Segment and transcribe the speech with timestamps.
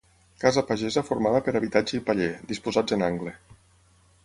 [0.43, 3.37] Casa pagesa formada per habitatge i paller, disposats en angle.